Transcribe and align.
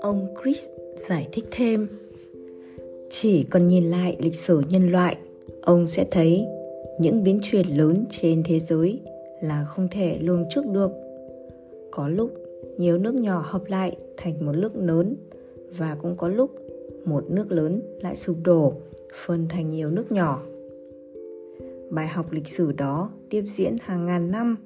Ông 0.00 0.26
Chris 0.42 0.68
giải 1.08 1.28
thích 1.32 1.44
thêm. 1.50 1.88
Chỉ 3.10 3.44
còn 3.50 3.68
nhìn 3.68 3.84
lại 3.84 4.16
lịch 4.20 4.34
sử 4.34 4.62
nhân 4.70 4.92
loại, 4.92 5.16
Ông 5.62 5.86
sẽ 5.86 6.06
thấy 6.10 6.46
những 6.98 7.24
biến 7.24 7.40
chuyển 7.42 7.66
lớn 7.66 8.04
trên 8.10 8.42
thế 8.46 8.60
giới 8.60 9.00
là 9.40 9.64
không 9.64 9.88
thể 9.90 10.18
lường 10.20 10.44
trước 10.50 10.66
được. 10.66 10.90
Có 11.90 12.08
lúc 12.08 12.30
nhiều 12.78 12.98
nước 12.98 13.14
nhỏ 13.14 13.44
hợp 13.46 13.62
lại 13.68 13.96
thành 14.16 14.46
một 14.46 14.52
nước 14.52 14.76
lớn 14.76 15.16
và 15.78 15.96
cũng 16.02 16.16
có 16.16 16.28
lúc 16.28 16.50
một 17.04 17.24
nước 17.30 17.52
lớn 17.52 17.82
lại 18.00 18.16
sụp 18.16 18.36
đổ, 18.44 18.72
phân 19.26 19.46
thành 19.48 19.70
nhiều 19.70 19.90
nước 19.90 20.12
nhỏ. 20.12 20.42
Bài 21.90 22.08
học 22.08 22.32
lịch 22.32 22.48
sử 22.48 22.72
đó 22.72 23.10
tiếp 23.30 23.42
diễn 23.48 23.76
hàng 23.80 24.06
ngàn 24.06 24.30
năm 24.30 24.56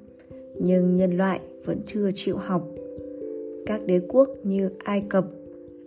nhưng 0.59 0.95
nhân 0.95 1.17
loại 1.17 1.39
vẫn 1.65 1.81
chưa 1.85 2.09
chịu 2.15 2.37
học. 2.37 2.67
Các 3.65 3.85
đế 3.85 3.99
quốc 4.07 4.29
như 4.43 4.69
ai 4.83 5.03
cập, 5.09 5.25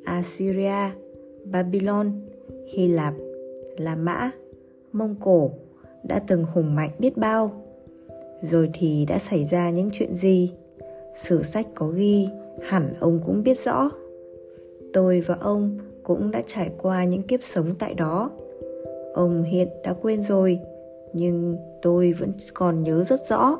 assyria, 0.04 0.90
babylon, 1.44 2.12
hy 2.66 2.88
lạp, 2.88 3.14
la 3.76 3.96
mã, 3.96 4.30
mông 4.92 5.16
cổ 5.20 5.50
đã 6.02 6.18
từng 6.26 6.44
hùng 6.44 6.74
mạnh 6.74 6.90
biết 6.98 7.16
bao. 7.16 7.62
Rồi 8.50 8.70
thì 8.74 9.06
đã 9.08 9.18
xảy 9.18 9.44
ra 9.44 9.70
những 9.70 9.90
chuyện 9.92 10.16
gì? 10.16 10.52
Sử 11.16 11.42
sách 11.42 11.66
có 11.74 11.88
ghi, 11.88 12.28
hẳn 12.62 12.94
ông 13.00 13.20
cũng 13.26 13.42
biết 13.42 13.58
rõ. 13.64 13.90
Tôi 14.92 15.20
và 15.20 15.36
ông 15.40 15.78
cũng 16.02 16.30
đã 16.30 16.42
trải 16.46 16.70
qua 16.82 17.04
những 17.04 17.22
kiếp 17.22 17.40
sống 17.44 17.74
tại 17.78 17.94
đó. 17.94 18.30
Ông 19.14 19.42
hiện 19.42 19.68
đã 19.84 19.92
quên 20.02 20.22
rồi, 20.22 20.58
nhưng 21.12 21.56
tôi 21.82 22.12
vẫn 22.12 22.32
còn 22.54 22.82
nhớ 22.82 23.04
rất 23.04 23.20
rõ 23.28 23.58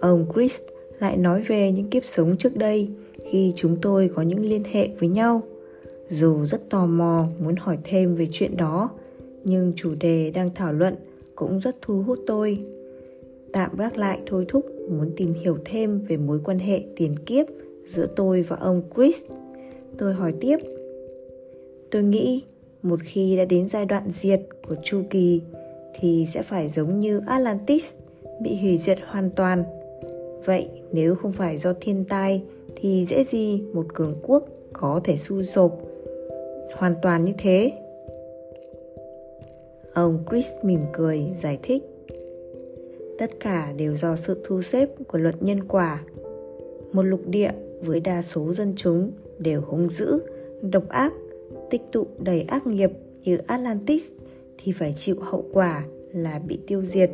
ông 0.00 0.26
chris 0.34 0.60
lại 0.98 1.16
nói 1.16 1.42
về 1.42 1.72
những 1.72 1.90
kiếp 1.90 2.02
sống 2.04 2.36
trước 2.36 2.56
đây 2.56 2.88
khi 3.30 3.52
chúng 3.56 3.76
tôi 3.82 4.10
có 4.14 4.22
những 4.22 4.40
liên 4.40 4.62
hệ 4.64 4.88
với 4.98 5.08
nhau. 5.08 5.42
Dù 6.08 6.46
rất 6.46 6.70
tò 6.70 6.86
mò 6.86 7.26
muốn 7.38 7.56
hỏi 7.56 7.78
thêm 7.84 8.16
về 8.16 8.26
chuyện 8.30 8.56
đó, 8.56 8.90
nhưng 9.44 9.72
chủ 9.76 9.94
đề 10.00 10.30
đang 10.30 10.50
thảo 10.54 10.72
luận 10.72 10.94
cũng 11.34 11.60
rất 11.60 11.76
thu 11.82 12.02
hút 12.02 12.18
tôi. 12.26 12.58
Tạm 13.52 13.70
gác 13.78 13.96
lại 13.98 14.20
thôi 14.26 14.44
thúc 14.48 14.66
muốn 14.90 15.10
tìm 15.16 15.34
hiểu 15.34 15.58
thêm 15.64 16.00
về 16.08 16.16
mối 16.16 16.40
quan 16.44 16.58
hệ 16.58 16.82
tiền 16.96 17.16
kiếp 17.26 17.46
giữa 17.86 18.06
tôi 18.16 18.42
và 18.42 18.56
ông 18.56 18.82
chris. 18.96 19.16
Tôi 19.98 20.14
hỏi 20.14 20.34
tiếp. 20.40 20.56
Tôi 21.90 22.02
nghĩ 22.02 22.42
một 22.82 23.00
khi 23.02 23.36
đã 23.36 23.44
đến 23.44 23.68
giai 23.68 23.84
đoạn 23.86 24.02
diệt 24.10 24.40
của 24.68 24.74
chu 24.84 25.02
kỳ 25.10 25.40
thì 26.00 26.26
sẽ 26.34 26.42
phải 26.42 26.68
giống 26.68 27.00
như 27.00 27.20
atlantis, 27.26 27.94
bị 28.40 28.56
hủy 28.60 28.78
diệt 28.78 28.98
hoàn 29.06 29.30
toàn 29.30 29.64
vậy 30.44 30.68
nếu 30.92 31.14
không 31.14 31.32
phải 31.32 31.58
do 31.58 31.72
thiên 31.80 32.04
tai 32.08 32.42
thì 32.76 33.04
dễ 33.04 33.24
gì 33.24 33.62
một 33.72 33.94
cường 33.94 34.14
quốc 34.22 34.44
có 34.72 35.00
thể 35.04 35.16
su 35.16 35.42
sụp? 35.42 35.72
Hoàn 36.76 36.94
toàn 37.02 37.24
như 37.24 37.32
thế. 37.38 37.72
Ông 39.92 40.24
chris 40.30 40.46
mỉm 40.62 40.80
cười, 40.92 41.26
giải 41.40 41.58
thích. 41.62 41.82
Tất 43.18 43.30
cả 43.40 43.72
đều 43.76 43.96
do 43.96 44.16
sự 44.16 44.42
thu 44.44 44.62
xếp 44.62 44.88
của 45.08 45.18
luật 45.18 45.42
nhân 45.42 45.64
quả. 45.68 46.02
Một 46.92 47.02
lục 47.02 47.20
địa 47.26 47.50
với 47.84 48.00
đa 48.00 48.22
số 48.22 48.54
dân 48.54 48.72
chúng 48.76 49.10
đều 49.38 49.60
hung 49.60 49.90
dữ, 49.90 50.20
độc 50.62 50.88
ác, 50.88 51.12
tích 51.70 51.82
tụ 51.92 52.06
đầy 52.18 52.40
ác 52.40 52.66
nghiệp 52.66 52.90
như 53.24 53.38
atlantis 53.46 54.02
thì 54.58 54.72
phải 54.72 54.94
chịu 54.98 55.16
hậu 55.20 55.44
quả 55.52 55.86
là 56.12 56.40
bị 56.48 56.58
tiêu 56.66 56.84
diệt. 56.84 57.10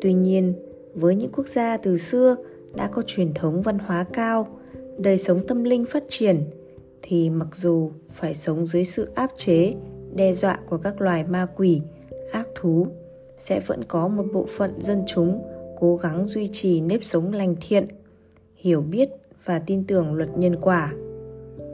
Tuy 0.00 0.12
nhiên 0.12 0.52
với 1.00 1.14
những 1.14 1.32
quốc 1.32 1.48
gia 1.48 1.76
từ 1.76 1.98
xưa 1.98 2.36
đã 2.74 2.88
có 2.92 3.02
truyền 3.06 3.34
thống 3.34 3.62
văn 3.62 3.78
hóa 3.78 4.04
cao, 4.12 4.48
đời 4.98 5.18
sống 5.18 5.46
tâm 5.46 5.64
linh 5.64 5.84
phát 5.84 6.04
triển, 6.08 6.36
thì 7.02 7.30
mặc 7.30 7.48
dù 7.56 7.90
phải 8.12 8.34
sống 8.34 8.66
dưới 8.66 8.84
sự 8.84 9.08
áp 9.14 9.30
chế, 9.36 9.74
đe 10.14 10.34
dọa 10.34 10.58
của 10.68 10.78
các 10.78 11.00
loài 11.00 11.24
ma 11.24 11.46
quỷ, 11.56 11.82
ác 12.32 12.46
thú, 12.54 12.86
sẽ 13.40 13.60
vẫn 13.66 13.84
có 13.84 14.08
một 14.08 14.24
bộ 14.32 14.46
phận 14.56 14.70
dân 14.82 15.02
chúng 15.06 15.42
cố 15.80 15.96
gắng 15.96 16.26
duy 16.26 16.48
trì 16.52 16.80
nếp 16.80 17.04
sống 17.04 17.32
lành 17.32 17.54
thiện, 17.60 17.84
hiểu 18.56 18.80
biết 18.80 19.08
và 19.44 19.58
tin 19.58 19.84
tưởng 19.84 20.14
luật 20.14 20.28
nhân 20.36 20.56
quả. 20.60 20.92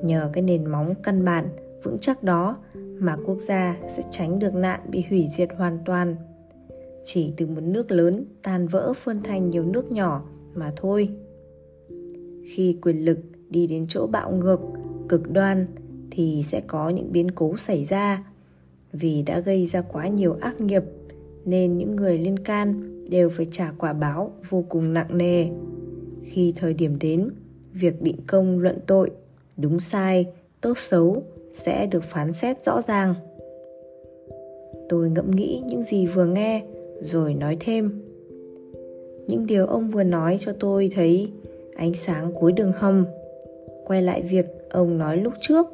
Nhờ 0.03 0.31
cái 0.33 0.43
nền 0.43 0.67
móng 0.67 0.95
căn 1.03 1.25
bản 1.25 1.49
vững 1.83 1.99
chắc 1.99 2.23
đó 2.23 2.57
mà 2.99 3.17
quốc 3.27 3.39
gia 3.39 3.77
sẽ 3.97 4.03
tránh 4.11 4.39
được 4.39 4.55
nạn 4.55 4.81
bị 4.89 5.05
hủy 5.11 5.29
diệt 5.37 5.49
hoàn 5.57 5.79
toàn 5.85 6.17
chỉ 7.07 7.33
từ 7.37 7.47
một 7.47 7.61
nước 7.63 7.91
lớn 7.91 8.25
tan 8.43 8.69
vỡ 8.69 8.93
phân 9.05 9.23
thành 9.23 9.51
nhiều 9.51 9.65
nước 9.65 9.93
nhỏ 9.93 10.25
mà 10.55 10.73
thôi. 10.77 11.09
Khi 12.45 12.77
quyền 12.83 13.05
lực 13.05 13.19
đi 13.51 13.67
đến 13.67 13.87
chỗ 13.89 14.07
bạo 14.07 14.33
ngược, 14.33 14.61
cực 15.09 15.31
đoan, 15.31 15.67
thì 16.11 16.43
sẽ 16.47 16.63
có 16.67 16.91
những 16.91 17.13
biến 17.13 17.31
cố 17.31 17.57
xảy 17.57 17.85
ra. 17.85 18.25
Vì 18.93 19.23
đã 19.23 19.41
gây 19.41 19.67
ra 19.67 19.81
quá 19.83 20.09
nhiều 20.09 20.37
ác 20.41 20.61
nghiệp, 20.61 20.83
nên 21.45 21.79
những 21.79 21.97
người 21.97 22.19
liên 22.19 22.39
can 22.39 22.93
đều 23.11 23.31
phải 23.31 23.47
trả 23.51 23.73
quả 23.79 23.93
báo 23.93 24.33
vô 24.49 24.65
cùng 24.69 24.95
nặng 24.95 25.19
nề. 25.19 25.47
Khi 26.25 26.53
thời 26.57 26.75
điểm 26.75 26.99
đến, 27.01 27.31
việc 27.73 28.03
định 28.03 28.17
công 28.27 28.59
luận 28.59 28.79
tội, 28.87 29.11
đúng 29.57 29.81
sai, 29.81 30.27
tốt 30.61 30.79
xấu 30.79 31.23
sẽ 31.53 31.87
được 31.87 32.05
phán 32.05 32.33
xét 32.33 32.65
rõ 32.65 32.83
ràng. 32.83 33.15
Tôi 34.89 35.11
ngẫm 35.11 35.31
nghĩ 35.31 35.63
những 35.67 35.83
gì 35.83 36.07
vừa 36.07 36.27
nghe 36.27 36.63
rồi 37.01 37.35
nói 37.35 37.57
thêm. 37.61 37.91
Những 39.27 39.47
điều 39.47 39.67
ông 39.67 39.91
vừa 39.91 40.03
nói 40.03 40.39
cho 40.41 40.53
tôi 40.61 40.91
thấy 40.95 41.31
ánh 41.77 41.95
sáng 41.95 42.33
cuối 42.33 42.53
đường 42.53 42.73
hầm. 42.77 43.05
Quay 43.85 44.03
lại 44.03 44.23
việc 44.23 44.47
ông 44.71 44.99
nói 44.99 45.17
lúc 45.17 45.33
trước, 45.41 45.67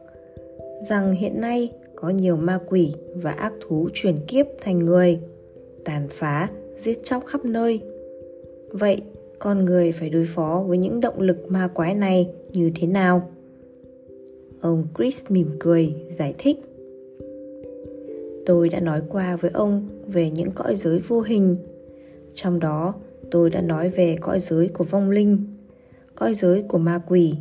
rằng 0.88 1.12
hiện 1.12 1.40
nay 1.40 1.72
có 1.94 2.10
nhiều 2.10 2.36
ma 2.36 2.58
quỷ 2.66 2.94
và 3.14 3.30
ác 3.30 3.52
thú 3.60 3.88
chuyển 3.94 4.14
kiếp 4.26 4.46
thành 4.60 4.78
người, 4.78 5.18
tàn 5.84 6.08
phá, 6.10 6.50
giết 6.78 7.04
chóc 7.04 7.26
khắp 7.26 7.44
nơi. 7.44 7.80
Vậy 8.70 9.02
con 9.38 9.64
người 9.64 9.92
phải 9.92 10.10
đối 10.10 10.24
phó 10.26 10.64
với 10.66 10.78
những 10.78 11.00
động 11.00 11.20
lực 11.20 11.38
ma 11.48 11.68
quái 11.68 11.94
này 11.94 12.28
như 12.52 12.70
thế 12.74 12.86
nào? 12.86 13.30
Ông 14.60 14.86
chris 14.98 15.24
mỉm 15.28 15.46
cười, 15.58 15.94
giải 16.08 16.34
thích 16.38 16.56
tôi 18.47 18.69
đã 18.69 18.80
nói 18.80 19.00
qua 19.08 19.36
với 19.36 19.50
ông 19.54 19.88
về 20.06 20.30
những 20.30 20.50
cõi 20.54 20.76
giới 20.76 20.98
vô 20.98 21.20
hình. 21.20 21.56
Trong 22.34 22.60
đó, 22.60 22.94
tôi 23.30 23.50
đã 23.50 23.60
nói 23.60 23.88
về 23.88 24.16
cõi 24.20 24.41
giới 24.41 24.69
của 24.69 24.84
vong 24.84 25.10
linh, 25.10 25.44
cõi 26.14 26.34
giới 26.34 26.62
của 26.62 26.78
ma 26.78 27.00
quỷ, 27.08 27.34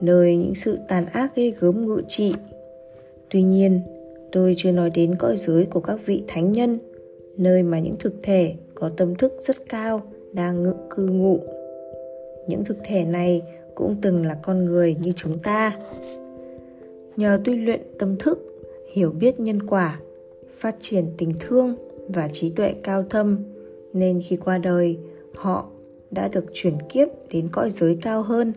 nơi 0.00 0.36
những 0.36 0.54
sự 0.54 0.78
tàn 0.88 1.06
ác 1.06 1.36
ghê 1.36 1.52
gớm 1.60 1.86
ngự 1.86 2.02
trị. 2.08 2.34
Tuy 3.30 3.42
nhiên, 3.42 3.80
tôi 4.32 4.54
chưa 4.56 4.72
nói 4.72 4.90
đến 4.90 5.14
cõi 5.18 5.36
giới 5.36 5.64
của 5.64 5.80
các 5.80 6.00
vị 6.06 6.22
thánh 6.28 6.52
nhân, 6.52 6.78
nơi 7.36 7.62
mà 7.62 7.78
những 7.78 7.96
thực 7.98 8.14
thể 8.22 8.54
có 8.74 8.90
tâm 8.96 9.14
thức 9.14 9.32
rất 9.46 9.56
cao 9.68 10.02
đang 10.32 10.62
ngự 10.62 10.74
cư 10.90 11.06
ngụ. 11.06 11.38
Những 12.46 12.64
thực 12.64 12.76
thể 12.84 13.04
này 13.04 13.42
cũng 13.74 13.96
từng 14.02 14.26
là 14.26 14.36
con 14.42 14.64
người 14.64 14.96
như 15.02 15.12
chúng 15.16 15.38
ta. 15.38 15.76
Nhờ 17.16 17.40
tu 17.44 17.52
luyện 17.54 17.80
tâm 17.98 18.16
thức, 18.16 18.38
hiểu 18.92 19.10
biết 19.10 19.40
nhân 19.40 19.66
quả 19.66 20.00
phát 20.60 20.76
triển 20.80 21.04
tình 21.18 21.32
thương 21.40 21.74
và 22.08 22.28
trí 22.32 22.50
tuệ 22.50 22.74
cao 22.82 23.04
thâm, 23.10 23.38
nên 23.92 24.20
khi 24.24 24.36
qua 24.36 24.58
đời, 24.58 24.98
họ 25.34 25.68
đã 26.10 26.28
được 26.28 26.44
chuyển 26.52 26.74
kiếp 26.88 27.08
đến 27.30 27.48
cõi 27.52 27.70
giới 27.70 27.98
cao 28.02 28.22
hơn. 28.22 28.52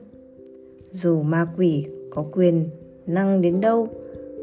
Dù 0.91 1.21
ma 1.21 1.47
quỷ 1.57 1.85
có 2.09 2.25
quyền 2.31 2.69
năng 3.05 3.41
đến 3.41 3.61
đâu, 3.61 3.87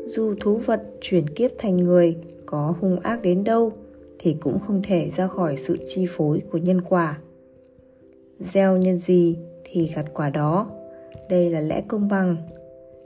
dù 0.06 0.34
thú 0.41 0.56
vật 0.56 0.82
chuyển 1.00 1.28
kiếp 1.28 1.50
thành 1.59 1.76
người 1.76 2.16
có 2.47 2.75
hung 2.81 3.00
ác 3.00 3.22
đến 3.22 3.44
đâu, 3.44 3.72
thì 4.19 4.37
cũng 4.41 4.59
không 4.66 4.82
thể 4.87 5.10
ra 5.16 5.27
khỏi 5.27 5.56
sự 5.56 5.77
chi 5.87 6.06
phối 6.09 6.42
của 6.53 6.59
nhân 6.59 6.81
quả. 6.81 7.19
Gieo 8.41 8.77
nhân 8.77 8.98
gì 8.98 9.36
thì 9.65 9.91
gặt 9.95 10.06
quả 10.15 10.30
đó. 10.30 10.71
Đây 11.30 11.51
là 11.51 11.60
lẽ 11.60 11.83
công 11.89 12.09
bằng. 12.09 12.36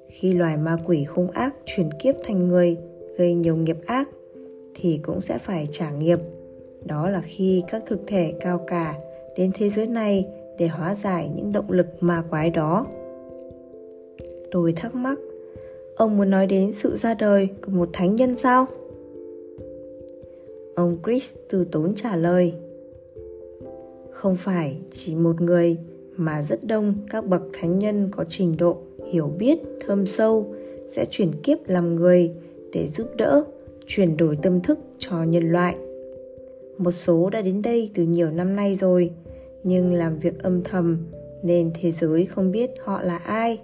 Khi 0.08 0.32
loài 0.32 0.56
ma 0.56 0.76
quỷ 0.86 1.04
hung 1.04 1.30
ác 1.30 1.54
chuyển 1.64 1.90
kiếp 2.02 2.14
thành 2.24 2.48
người, 2.48 2.76
gây 3.18 3.34
nhiều 3.34 3.56
nghiệp 3.56 3.76
ác 3.86 4.08
thì 4.74 5.00
cũng 5.02 5.20
sẽ 5.20 5.38
phải 5.38 5.66
trả 5.70 5.90
nghiệp. 5.90 6.18
Đó 6.84 7.08
là 7.08 7.20
khi 7.20 7.62
các 7.68 7.82
thực 7.86 8.00
thể 8.06 8.34
cao 8.40 8.64
cả 8.66 8.94
đến 9.36 9.50
thế 9.54 9.68
giới 9.68 9.86
này 9.86 10.26
để 10.58 10.68
hóa 10.68 10.94
giải 10.94 11.30
những 11.36 11.52
động 11.52 11.70
lực 11.70 11.86
ma 12.00 12.24
quái 12.30 12.50
đó. 12.50 12.86
Tôi 14.50 14.72
thắc 14.72 14.94
mắc, 14.94 15.18
ông 15.96 16.16
muốn 16.16 16.30
nói 16.30 16.46
đến 16.46 16.72
sự 16.72 16.96
ra 16.96 17.14
đời 17.14 17.48
của 17.66 17.70
một 17.70 17.88
thánh 17.92 18.16
nhân 18.16 18.38
sao? 18.38 18.66
Ông 20.74 20.96
chris 21.04 21.34
từ 21.50 21.64
tốn 21.64 21.94
trả 21.94 22.16
lời, 22.16 22.52
không 24.10 24.36
phải 24.36 24.76
chỉ 24.90 25.14
một 25.14 25.40
người 25.40 25.76
mà 26.16 26.42
rất 26.42 26.64
đông 26.64 26.94
các 27.10 27.26
bậc 27.26 27.42
thánh 27.52 27.78
nhân 27.78 28.08
có 28.12 28.24
trình 28.28 28.56
độ 28.56 28.76
hiểu 29.12 29.30
biết 29.38 29.58
thâm 29.86 30.06
sâu 30.06 30.54
sẽ 30.90 31.04
chuyển 31.10 31.32
kiếp 31.42 31.58
làm 31.68 31.94
người 31.94 32.30
để 32.72 32.86
giúp 32.86 33.06
đỡ 33.16 33.44
chuyển 33.86 34.16
đổi 34.16 34.38
tâm 34.42 34.60
thức 34.60 34.78
cho 34.98 35.22
nhân 35.22 35.52
loại. 35.52 35.76
Một 36.78 36.90
số 36.90 37.31
đã 37.31 37.42
đến 37.42 37.62
đây 37.62 37.90
từ 37.94 38.02
nhiều 38.02 38.31
năm 38.31 38.56
nay 38.56 38.75
rồi, 38.75 39.10
nhưng 39.62 39.92
làm 39.92 40.19
việc 40.19 40.42
âm 40.42 40.62
thầm 40.62 41.06
nên 41.42 41.70
thế 41.81 41.92
giới 41.92 42.26
không 42.26 42.52
biết 42.52 42.70
họ 42.84 43.02
là 43.02 43.16
ai. 43.16 43.60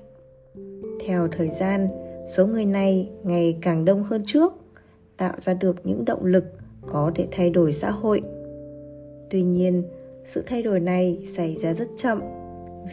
Theo 1.06 1.28
thời 1.28 1.48
gian, 1.48 1.88
số 2.36 2.46
người 2.46 2.66
này 2.66 3.10
ngày 3.22 3.58
càng 3.62 3.84
đông 3.84 4.02
hơn 4.02 4.22
trước, 4.26 4.52
tạo 5.16 5.34
ra 5.38 5.54
được 5.54 5.76
những 5.84 6.04
động 6.04 6.24
lực 6.24 6.44
có 6.86 7.12
thể 7.14 7.26
thay 7.30 7.50
đổi 7.50 7.72
xã 7.72 7.90
hội. 7.90 8.22
Tuy 9.30 9.42
nhiên, 9.42 9.82
sự 10.24 10.42
thay 10.46 10.62
đổi 10.62 10.80
này 10.80 11.26
xảy 11.36 11.56
ra 11.56 11.74
rất 11.74 11.88
chậm 11.96 12.20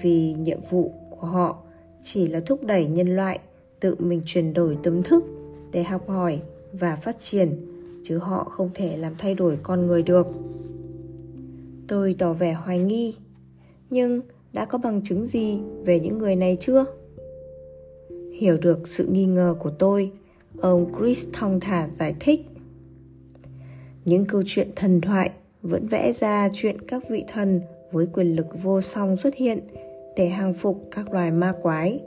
vì 0.01 0.33
nhiệm 0.33 0.59
vụ 0.69 0.91
của 1.09 1.27
họ 1.27 1.57
chỉ 2.03 2.27
là 2.27 2.39
thúc 2.39 2.63
đẩy 2.63 2.87
nhân 2.87 3.15
loại 3.15 3.39
tự 3.79 3.95
mình 3.99 4.21
chuyển 4.25 4.53
đổi 4.53 4.77
tâm 4.83 5.03
thức 5.03 5.23
để 5.71 5.83
học 5.83 6.09
hỏi 6.09 6.41
và 6.73 6.95
phát 6.95 7.19
triển, 7.19 7.57
chứ 8.03 8.17
họ 8.17 8.43
không 8.43 8.69
thể 8.73 8.97
làm 8.97 9.13
thay 9.17 9.35
đổi 9.35 9.57
con 9.63 9.87
người 9.87 10.03
được. 10.03 10.27
Tôi 11.87 12.15
tỏ 12.19 12.33
vẻ 12.33 12.53
hoài 12.53 12.79
nghi, 12.79 13.15
nhưng 13.89 14.21
đã 14.53 14.65
có 14.65 14.77
bằng 14.77 15.01
chứng 15.03 15.27
gì 15.27 15.59
về 15.83 15.99
những 15.99 16.17
người 16.17 16.35
này 16.35 16.57
chưa? 16.59 16.85
Hiểu 18.33 18.57
được 18.57 18.87
sự 18.87 19.07
nghi 19.07 19.25
ngờ 19.25 19.55
của 19.59 19.69
tôi, 19.69 20.11
ông 20.59 20.91
chris 20.99 21.27
thong 21.33 21.59
thả 21.59 21.89
giải 21.99 22.15
thích. 22.19 22.41
Những 24.05 24.25
câu 24.25 24.43
chuyện 24.45 24.69
thần 24.75 25.01
thoại 25.01 25.31
vẫn 25.61 25.87
vẽ 25.87 26.11
ra 26.11 26.49
chuyện 26.53 26.81
các 26.81 27.03
vị 27.09 27.23
thần 27.27 27.61
với 27.91 28.07
quyền 28.13 28.35
lực 28.35 28.47
vô 28.63 28.81
song 28.81 29.17
xuất 29.17 29.35
hiện 29.35 29.59
để 30.15 30.29
hàng 30.29 30.53
phục 30.53 30.87
các 30.91 31.13
loài 31.13 31.31
ma 31.31 31.53
quái, 31.61 31.99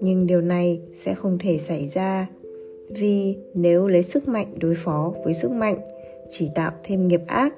nhưng 0.00 0.26
điều 0.26 0.40
này 0.40 0.80
sẽ 0.94 1.14
không 1.14 1.38
thể 1.38 1.58
xảy 1.58 1.88
ra 1.88 2.26
vì 2.88 3.36
nếu 3.54 3.86
lấy 3.86 4.02
sức 4.02 4.28
mạnh 4.28 4.46
đối 4.60 4.74
phó 4.74 5.14
với 5.24 5.34
sức 5.34 5.50
mạnh, 5.50 5.76
chỉ 6.30 6.48
tạo 6.54 6.72
thêm 6.84 7.08
nghiệp 7.08 7.20
ác, 7.26 7.54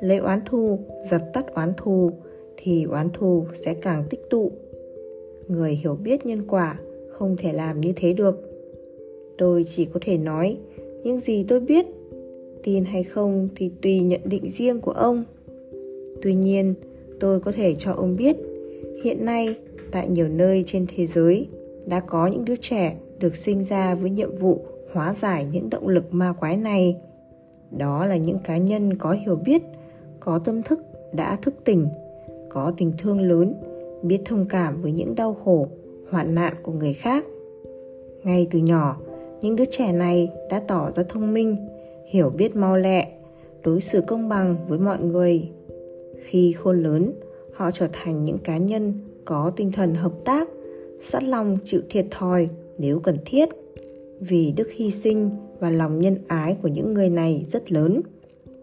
lấy 0.00 0.18
oán 0.18 0.40
thù, 0.46 0.78
dập 1.10 1.22
tắt 1.32 1.54
oán 1.54 1.72
thù, 1.76 2.10
thì 2.56 2.84
oán 2.84 3.08
thù 3.12 3.44
sẽ 3.64 3.74
càng 3.74 4.04
tích 4.10 4.20
tụ. 4.30 4.52
Người 5.48 5.74
hiểu 5.74 5.94
biết 5.94 6.26
nhân 6.26 6.42
quả 6.48 6.78
không 7.10 7.36
thể 7.36 7.52
làm 7.52 7.80
như 7.80 7.92
thế 7.96 8.12
được. 8.12 8.40
Tôi 9.38 9.64
chỉ 9.64 9.84
có 9.84 10.00
thể 10.02 10.18
nói, 10.18 10.56
những 11.02 11.20
gì 11.20 11.44
tôi 11.48 11.60
biết, 11.60 11.86
tin 12.62 12.84
hay 12.84 13.04
không 13.04 13.48
thì 13.56 13.70
tùy 13.82 14.00
nhận 14.00 14.20
định 14.24 14.50
riêng 14.50 14.80
của 14.80 14.90
ông. 14.90 15.24
Tuy 16.22 16.34
nhiên, 16.34 16.74
tôi 17.20 17.40
có 17.40 17.52
thể 17.52 17.74
cho 17.74 17.92
ông 17.92 18.16
biết, 18.16 18.36
hiện 19.04 19.24
nay 19.24 19.54
tại 19.90 20.08
nhiều 20.08 20.28
nơi 20.28 20.62
trên 20.66 20.86
thế 20.96 21.06
giới 21.06 21.48
đã 21.86 22.00
có 22.00 22.26
những 22.26 22.44
đứa 22.44 22.56
trẻ 22.56 22.96
được 23.20 23.36
sinh 23.36 23.62
ra 23.62 23.94
với 23.94 24.10
nhiệm 24.10 24.36
vụ 24.36 24.64
hóa 24.92 25.14
giải 25.14 25.46
những 25.52 25.70
động 25.70 25.88
lực 25.88 26.04
ma 26.10 26.32
quái 26.32 26.56
này. 26.56 26.96
Đó 27.70 28.06
là 28.06 28.16
những 28.16 28.38
cá 28.44 28.56
nhân 28.56 28.98
có 28.98 29.12
hiểu 29.12 29.36
biết, 29.36 29.62
có 30.20 30.38
tâm 30.38 30.62
thức, 30.62 30.80
đã 31.12 31.36
thức 31.42 31.54
tỉnh, 31.64 31.86
có 32.48 32.72
tình 32.76 32.92
thương 32.98 33.20
lớn, 33.20 33.54
biết 34.02 34.18
thông 34.24 34.46
cảm 34.48 34.82
với 34.82 34.92
những 34.92 35.14
đau 35.14 35.34
khổ, 35.44 35.68
hoạn 36.10 36.34
nạn 36.34 36.54
của 36.62 36.72
người 36.72 36.92
khác. 36.92 37.24
Ngay 38.22 38.48
từ 38.50 38.58
nhỏ, 38.58 38.96
những 39.40 39.56
đứa 39.56 39.64
trẻ 39.64 39.92
này 39.92 40.32
đã 40.50 40.60
tỏ 40.60 40.90
ra 40.90 41.02
thông 41.08 41.34
minh, 41.34 41.56
hiểu 42.06 42.30
biết 42.30 42.56
mau 42.56 42.76
lẹ, 42.76 43.08
đối 43.64 43.80
xử 43.80 44.00
công 44.00 44.28
bằng 44.28 44.56
với 44.68 44.78
mọi 44.78 45.02
người. 45.02 45.50
Khi 46.22 46.52
khôn 46.52 46.82
lớn, 46.82 47.12
họ 47.54 47.70
trở 47.70 47.88
thành 47.92 48.24
những 48.24 48.38
cá 48.38 48.56
nhân 48.56 48.92
có 49.24 49.52
tinh 49.56 49.72
thần 49.72 49.94
hợp 49.94 50.12
tác, 50.24 50.48
sẵn 51.00 51.24
lòng 51.24 51.58
chịu 51.64 51.80
thiệt 51.90 52.06
thòi 52.10 52.48
nếu 52.78 53.00
cần 53.00 53.16
thiết, 53.24 53.48
vì 54.20 54.52
đức 54.56 54.68
hy 54.72 54.90
sinh 54.90 55.30
và 55.60 55.70
lòng 55.70 56.00
nhân 56.00 56.16
ái 56.26 56.56
của 56.62 56.68
những 56.68 56.94
người 56.94 57.10
này 57.10 57.44
rất 57.50 57.72
lớn. 57.72 58.00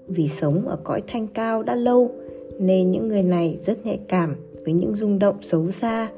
Vì 0.08 0.28
sống 0.28 0.68
ở 0.68 0.80
cõi 0.84 1.02
thanh 1.08 1.28
cao 1.28 1.64
đã 1.64 1.76
lâu, 1.76 2.12
nên 2.60 2.92
những 2.92 3.08
người 3.08 3.24
này 3.24 3.58
rất 3.66 3.86
nhạy 3.86 4.00
cảm 4.08 4.36
với 4.64 4.74
những 4.74 4.94
rung 4.94 5.20
động 5.20 5.36
xấu 5.42 5.72
xa, 5.72 6.10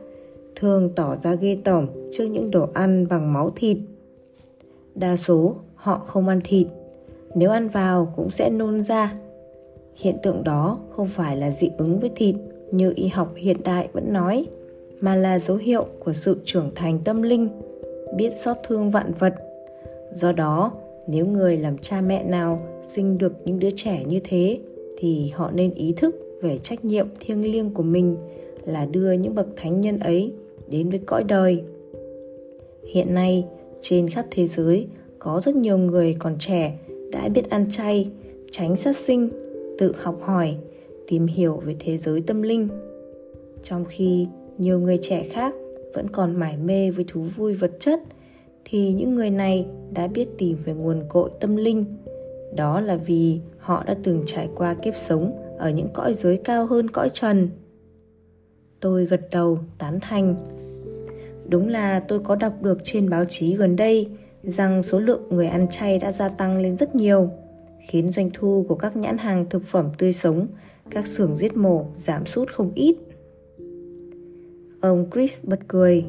thường 0.56 0.90
tỏ 0.96 1.16
ra 1.24 1.36
ghê 1.36 1.58
tởm 1.64 1.88
trước 2.12 2.26
những 2.26 2.52
đồ 2.52 2.68
ăn 2.74 3.08
bằng 3.10 3.34
máu 3.34 3.50
thịt. 3.56 3.78
Đa 4.96 5.18
số 5.18 5.56
họ 5.76 6.04
không 6.08 6.28
ăn 6.28 6.42
thịt, 6.44 6.68
nếu 7.36 7.52
ăn 7.52 7.70
vào 7.70 8.14
cũng 8.16 8.32
sẽ 8.32 8.50
nôn 8.50 8.84
ra. 8.84 9.14
Hiện 9.96 10.16
tượng 10.24 10.44
đó 10.44 10.80
không 10.90 11.08
phải 11.08 11.38
là 11.38 11.52
dị 11.52 11.70
ứng 11.78 12.00
với 12.00 12.12
thịt, 12.16 12.36
như 12.72 12.94
y 12.96 13.08
học 13.08 13.34
hiện 13.36 13.58
đại 13.64 13.90
vẫn 13.94 14.14
nói, 14.14 14.48
mà 15.00 15.16
là 15.16 15.40
dấu 15.40 15.58
hiệu 15.58 15.86
của 16.00 16.14
sự 16.14 16.38
trưởng 16.46 16.72
thành 16.76 17.00
tâm 17.04 17.22
linh 17.22 17.50
biết 18.16 18.34
xót 18.34 18.58
thương 18.68 18.92
vạn 18.92 19.12
vật. 19.20 19.34
Do 20.14 20.32
đó, 20.32 20.72
nếu 21.08 21.26
người 21.26 21.58
làm 21.58 21.78
cha 21.78 22.02
mẹ 22.02 22.24
nào 22.24 22.62
sinh 22.88 23.18
được 23.18 23.34
những 23.46 23.60
đứa 23.60 23.70
trẻ 23.76 24.04
như 24.08 24.20
thế, 24.24 24.60
thì 24.98 25.32
họ 25.34 25.52
nên 25.52 25.74
ý 25.74 25.94
thức 25.98 26.16
về 26.42 26.58
trách 26.58 26.86
nhiệm 26.86 27.08
thiêng 27.20 27.52
liêng 27.52 27.74
của 27.74 27.84
mình 27.84 28.18
là 28.66 28.86
đưa 28.86 29.12
những 29.12 29.36
bậc 29.36 29.48
thánh 29.56 29.82
nhân 29.82 30.00
ấy 30.00 30.34
đến 30.68 30.90
với 30.90 31.00
cõi 31.06 31.24
đời. 31.24 31.64
Hiện 32.94 33.14
nay, 33.14 33.46
trên 33.82 34.10
khắp 34.10 34.26
thế 34.32 34.48
giới, 34.48 34.88
có 35.20 35.42
rất 35.46 35.56
nhiều 35.56 35.78
người 35.78 36.16
còn 36.20 36.36
trẻ 36.40 36.78
đã 37.12 37.30
biết 37.30 37.50
ăn 37.50 37.66
chay, 37.70 38.10
tránh 38.52 38.76
sát 38.76 38.98
sinh, 38.98 39.30
tự 39.78 39.94
học 39.98 40.20
hỏi, 40.22 40.56
tìm 41.08 41.28
hiểu 41.28 41.62
về 41.66 41.76
thế 41.80 41.98
giới 41.98 42.22
tâm 42.22 42.42
linh. 42.42 42.68
Trong 43.64 43.86
khi 43.86 44.28
nhiều 44.58 44.80
người 44.80 45.00
trẻ 45.02 45.28
khác 45.32 45.54
vẫn 45.94 46.10
còn 46.10 46.36
mải 46.36 46.58
mê 46.58 46.92
với 46.92 47.06
thú 47.08 47.22
vui 47.36 47.54
vật 47.54 47.72
chất, 47.80 48.00
thì 48.66 48.94
những 48.94 49.16
người 49.16 49.30
này 49.30 49.66
đã 49.94 50.08
biết 50.08 50.28
tìm 50.38 50.58
về 50.66 50.74
nguồn 50.74 51.04
cội 51.10 51.30
tâm 51.40 51.56
linh. 51.56 51.86
Đó 52.56 52.80
là 52.80 52.96
vì 52.96 53.40
họ 53.58 53.84
đã 53.84 53.96
từng 54.04 54.24
trải 54.26 54.50
qua 54.56 54.74
kiếp 54.74 54.94
sống 54.96 55.32
ở 55.58 55.70
những 55.70 55.88
cõi 55.94 56.14
giới 56.14 56.38
cao 56.44 56.66
hơn 56.66 56.90
cõi 56.90 57.10
trần. 57.14 57.50
Tôi 58.80 59.06
gật 59.06 59.22
đầu, 59.32 59.60
tán 59.78 60.00
thành. 60.02 60.36
Đúng 61.50 61.68
là 61.68 62.00
tôi 62.00 62.20
có 62.20 62.36
đọc 62.36 62.54
được 62.62 62.78
trên 62.84 63.10
báo 63.10 63.26
chí 63.26 63.56
gần 63.56 63.76
đây 63.76 64.10
rằng 64.44 64.84
số 64.84 65.00
lượng 65.00 65.22
người 65.30 65.48
ăn 65.48 65.68
chay 65.72 66.00
đã 66.00 66.12
gia 66.12 66.30
tăng 66.30 66.62
lên 66.62 66.78
rất 66.78 66.96
nhiều, 66.96 67.30
khiến 67.88 68.12
doanh 68.12 68.30
thu 68.34 68.66
của 68.70 68.76
các 68.76 68.96
nhãn 68.96 69.18
hàng 69.18 69.46
thực 69.50 69.64
phẩm 69.66 69.90
tươi 69.98 70.14
sống, 70.14 70.48
các 70.90 71.08
xưởng 71.08 71.38
giết 71.38 71.58
mổ 71.58 71.86
giảm 71.98 72.26
sút 72.26 72.52
không 72.54 72.72
ít 72.76 72.96
ông 74.80 75.10
chris 75.14 75.44
bật 75.44 75.60
cười 75.68 76.06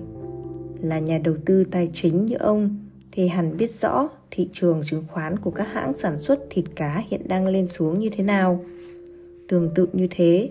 là 0.80 0.98
nhà 0.98 1.18
đầu 1.18 1.34
tư 1.46 1.64
tài 1.70 1.90
chính 1.92 2.26
như 2.26 2.36
ông 2.36 2.76
thì 3.12 3.28
hẳn 3.28 3.56
biết 3.56 3.70
rõ 3.70 4.08
thị 4.30 4.48
trường 4.52 4.82
chứng 4.86 5.04
khoán 5.08 5.38
của 5.38 5.50
các 5.50 5.68
hãng 5.72 5.96
sản 5.96 6.18
xuất 6.18 6.38
thịt 6.50 6.64
cá 6.76 7.04
hiện 7.08 7.28
đang 7.28 7.46
lên 7.46 7.66
xuống 7.66 7.98
như 7.98 8.10
thế 8.12 8.24
nào. 8.24 8.64
Tương 9.48 9.70
tự 9.74 9.88
như 9.92 10.06
thế, 10.10 10.50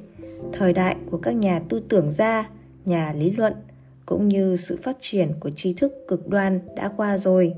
thời 0.53 0.73
đại 0.73 0.95
của 1.11 1.17
các 1.17 1.31
nhà 1.31 1.61
tư 1.69 1.81
tưởng 1.89 2.11
gia, 2.11 2.49
nhà 2.85 3.13
lý 3.13 3.31
luận 3.31 3.53
cũng 4.06 4.27
như 4.27 4.57
sự 4.57 4.77
phát 4.83 4.97
triển 4.99 5.30
của 5.39 5.49
tri 5.49 5.73
thức 5.73 5.94
cực 6.07 6.27
đoan 6.27 6.59
đã 6.75 6.92
qua 6.97 7.18
rồi. 7.18 7.53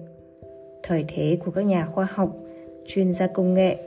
Thời 0.83 1.05
thế 1.07 1.37
của 1.45 1.51
các 1.51 1.61
nhà 1.61 1.85
khoa 1.85 2.07
học, 2.11 2.35
chuyên 2.87 3.13
gia 3.13 3.27
công 3.27 3.53
nghệ 3.53 3.77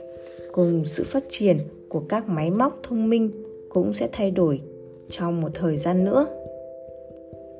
cùng 0.51 0.83
sự 0.87 1.03
phát 1.03 1.23
triển 1.29 1.57
của 1.89 2.03
các 2.09 2.29
máy 2.29 2.51
móc 2.51 2.79
thông 2.83 3.09
minh 3.09 3.31
cũng 3.69 3.93
sẽ 3.93 4.09
thay 4.11 4.31
đổi 4.31 4.61
trong 5.09 5.41
một 5.41 5.49
thời 5.53 5.77
gian 5.77 6.05
nữa. 6.05 6.27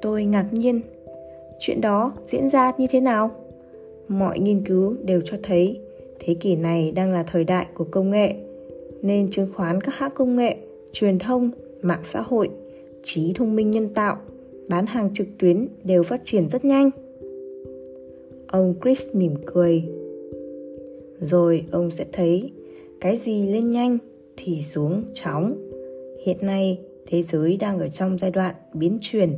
Tôi 0.03 0.25
ngạc 0.25 0.45
nhiên. 0.51 0.81
Chuyện 1.59 1.81
đó 1.81 2.13
diễn 2.25 2.49
ra 2.49 2.71
như 2.77 2.87
thế 2.89 3.01
nào? 3.01 3.31
Mọi 4.07 4.39
nghiên 4.39 4.61
cứu 4.65 4.95
đều 5.03 5.21
cho 5.25 5.37
thấy 5.43 5.79
thế 6.19 6.33
kỷ 6.33 6.55
này 6.55 6.91
đang 6.91 7.11
là 7.11 7.23
thời 7.23 7.43
đại 7.43 7.67
của 7.73 7.85
công 7.91 8.11
nghệ, 8.11 8.33
nên 9.01 9.29
chứng 9.31 9.49
khoán 9.55 9.81
các 9.81 9.95
hãng 9.95 10.11
công 10.15 10.35
nghệ, 10.35 10.55
truyền 10.93 11.19
thông, 11.19 11.51
mạng 11.81 12.01
xã 12.03 12.21
hội, 12.21 12.49
trí 13.03 13.33
thông 13.33 13.55
minh 13.55 13.71
nhân 13.71 13.89
tạo, 13.93 14.17
bán 14.69 14.85
hàng 14.85 15.13
trực 15.13 15.27
tuyến 15.39 15.67
đều 15.83 16.03
phát 16.03 16.21
triển 16.23 16.49
rất 16.49 16.65
nhanh. 16.65 16.89
Ông 18.47 18.75
chris 18.83 19.01
mỉm 19.13 19.33
cười. 19.45 19.83
Rồi 21.19 21.65
ông 21.71 21.91
sẽ 21.91 22.05
thấy 22.11 22.51
cái 23.01 23.17
gì 23.17 23.47
lên 23.47 23.71
nhanh 23.71 23.97
thì 24.37 24.61
xuống 24.61 25.03
chóng. 25.13 25.69
Hiện 26.25 26.37
nay 26.41 26.79
thế 27.07 27.23
giới 27.23 27.57
đang 27.57 27.79
ở 27.79 27.87
trong 27.87 28.17
giai 28.21 28.31
đoạn 28.31 28.55
biến 28.73 28.97
chuyển 29.01 29.29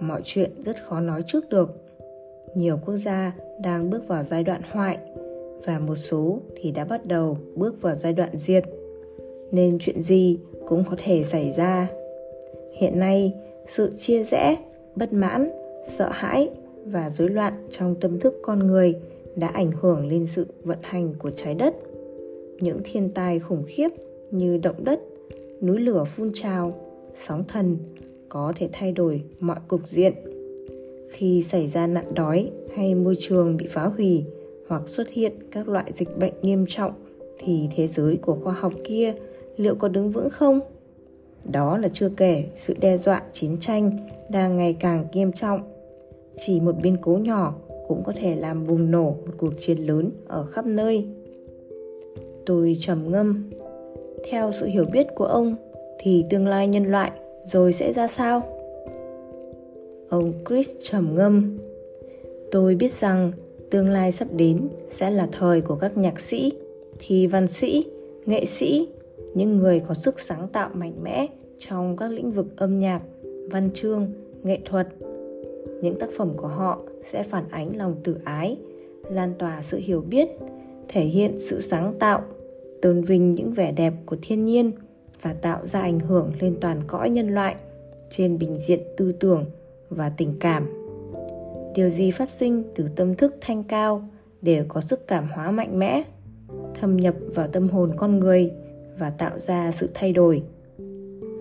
mọi 0.00 0.20
chuyện 0.24 0.50
rất 0.64 0.76
khó 0.84 1.00
nói 1.00 1.22
trước 1.26 1.48
được. 1.48 1.70
Nhiều 2.54 2.78
quốc 2.86 2.96
gia 2.96 3.32
đang 3.62 3.90
bước 3.90 4.08
vào 4.08 4.22
giai 4.22 4.44
đoạn 4.44 4.62
hoại, 4.70 4.98
và 5.64 5.78
một 5.78 5.96
số 5.96 6.40
thì 6.56 6.70
đã 6.70 6.84
bắt 6.84 7.06
đầu 7.06 7.38
bước 7.54 7.82
vào 7.82 7.94
giai 7.94 8.12
đoạn 8.12 8.30
diệt. 8.34 8.64
Nên 9.52 9.78
chuyện 9.80 10.02
gì 10.02 10.38
cũng 10.68 10.84
có 10.90 10.96
thể 11.04 11.24
xảy 11.24 11.52
ra. 11.52 11.88
Hiện 12.72 12.98
nay, 12.98 13.34
sự 13.68 13.96
chia 13.96 14.22
rẽ, 14.22 14.56
bất 14.96 15.12
mãn, 15.12 15.50
sợ 15.86 16.08
hãi 16.12 16.50
và 16.84 17.10
rối 17.10 17.28
loạn 17.28 17.66
trong 17.70 17.94
tâm 18.00 18.20
thức 18.20 18.34
con 18.42 18.66
người 18.66 18.94
đã 19.36 19.48
ảnh 19.48 19.72
hưởng 19.80 20.08
lên 20.08 20.26
sự 20.26 20.46
vận 20.62 20.78
hành 20.82 21.14
của 21.18 21.30
trái 21.30 21.54
đất. 21.54 21.74
Những 22.60 22.80
thiên 22.84 23.10
tai 23.14 23.38
khủng 23.38 23.62
khiếp 23.66 23.88
như 24.30 24.58
động 24.58 24.84
đất, 24.84 25.00
núi 25.62 25.80
lửa 25.80 26.04
phun 26.04 26.30
trào, 26.34 26.74
sóng 27.14 27.44
thần 27.48 27.76
có 28.28 28.52
thể 28.56 28.68
thay 28.72 28.92
đổi 28.92 29.22
mọi 29.40 29.58
cục 29.68 29.88
diện 29.88 30.12
khi 31.10 31.42
xảy 31.42 31.68
ra 31.68 31.86
nạn 31.86 32.14
đói 32.14 32.50
hay 32.74 32.94
môi 32.94 33.14
trường 33.18 33.56
bị 33.56 33.66
phá 33.70 33.84
hủy 33.84 34.24
hoặc 34.68 34.88
xuất 34.88 35.08
hiện 35.10 35.32
các 35.50 35.68
loại 35.68 35.92
dịch 35.94 36.18
bệnh 36.18 36.32
nghiêm 36.42 36.64
trọng, 36.68 36.92
thì 37.38 37.68
thế 37.76 37.86
giới 37.86 38.16
của 38.16 38.34
khoa 38.34 38.52
học 38.52 38.72
kia 38.84 39.14
liệu 39.56 39.74
có 39.74 39.88
đứng 39.88 40.12
vững 40.12 40.30
không 40.30 40.60
Đó 41.52 41.78
là 41.78 41.88
chưa 41.88 42.08
kể 42.16 42.44
sự 42.56 42.74
đe 42.80 42.96
dọa 42.96 43.22
chiến 43.32 43.56
tranh 43.60 43.90
đang 44.30 44.56
ngày 44.56 44.76
càng 44.80 45.06
nghiêm 45.12 45.32
trọng. 45.32 45.60
Chỉ 46.36 46.60
một 46.60 46.74
biến 46.82 46.96
cố 47.02 47.12
nhỏ 47.12 47.54
cũng 47.88 48.02
có 48.04 48.12
thể 48.16 48.36
làm 48.36 48.66
bùng 48.66 48.90
nổ 48.90 49.04
một 49.04 49.32
cuộc 49.38 49.52
chiến 49.58 49.78
lớn 49.78 50.10
ở 50.26 50.44
khắp 50.44 50.66
nơi. 50.66 51.06
Tôi 52.46 52.76
trầm 52.80 53.10
ngâm. 53.10 53.50
Theo 54.30 54.52
sự 54.60 54.66
hiểu 54.66 54.84
biết 54.92 55.06
của 55.14 55.24
ông, 55.24 55.56
thì 55.98 56.24
tương 56.30 56.46
lai 56.46 56.68
nhân 56.68 56.84
loại 56.84 57.12
rồi 57.52 57.72
sẽ 57.72 57.92
ra 57.92 58.08
sao? 58.08 58.42
Ông 60.08 60.32
Chris 60.48 60.70
trầm 60.82 61.14
ngâm. 61.14 61.58
Tôi 62.50 62.74
biết 62.74 62.92
rằng 62.92 63.32
tương 63.70 63.90
lai 63.90 64.12
sắp 64.12 64.28
đến 64.36 64.68
sẽ 64.90 65.10
là 65.10 65.28
thời 65.32 65.60
của 65.60 65.74
các 65.74 65.96
nhạc 65.96 66.20
sĩ, 66.20 66.52
thi 66.98 67.26
văn 67.26 67.48
sĩ, 67.48 67.84
nghệ 68.26 68.44
sĩ, 68.44 68.88
những 69.34 69.56
người 69.56 69.82
có 69.88 69.94
sức 69.94 70.20
sáng 70.20 70.48
tạo 70.48 70.70
mạnh 70.74 70.92
mẽ 71.02 71.26
trong 71.58 71.96
các 71.96 72.10
lĩnh 72.10 72.32
vực 72.32 72.46
âm 72.56 72.78
nhạc, 72.78 73.00
văn 73.50 73.70
chương, 73.74 74.06
nghệ 74.42 74.58
thuật. 74.64 74.88
Những 75.82 75.98
tác 75.98 76.08
phẩm 76.16 76.30
của 76.36 76.48
họ 76.48 76.78
sẽ 77.12 77.22
phản 77.22 77.44
ánh 77.50 77.76
lòng 77.76 77.94
tự 78.04 78.16
ái, 78.24 78.56
lan 79.10 79.34
tỏa 79.38 79.62
sự 79.62 79.78
hiểu 79.78 80.00
biết, 80.00 80.28
thể 80.88 81.04
hiện 81.04 81.40
sự 81.40 81.60
sáng 81.60 81.94
tạo, 81.98 82.22
tôn 82.82 83.04
vinh 83.04 83.34
những 83.34 83.52
vẻ 83.52 83.72
đẹp 83.72 83.92
của 84.06 84.16
thiên 84.22 84.44
nhiên 84.44 84.70
và 85.22 85.32
tạo 85.32 85.66
ra 85.66 85.80
ảnh 85.80 86.00
hưởng 86.00 86.32
lên 86.40 86.56
toàn 86.60 86.82
cõi 86.86 87.10
nhân 87.10 87.28
loại 87.28 87.56
trên 88.10 88.38
bình 88.38 88.58
diện 88.60 88.80
tư 88.96 89.12
tưởng 89.12 89.44
và 89.90 90.12
tình 90.16 90.34
cảm. 90.40 90.68
Điều 91.74 91.90
gì 91.90 92.10
phát 92.10 92.28
sinh 92.28 92.62
từ 92.74 92.88
tâm 92.96 93.14
thức 93.14 93.36
thanh 93.40 93.64
cao 93.64 94.08
đều 94.42 94.64
có 94.68 94.80
sức 94.80 95.06
cảm 95.06 95.28
hóa 95.34 95.50
mạnh 95.50 95.78
mẽ, 95.78 96.02
thâm 96.80 96.96
nhập 96.96 97.14
vào 97.34 97.48
tâm 97.48 97.68
hồn 97.68 97.92
con 97.96 98.18
người 98.18 98.50
và 98.98 99.10
tạo 99.10 99.38
ra 99.38 99.72
sự 99.72 99.90
thay 99.94 100.12
đổi. 100.12 100.42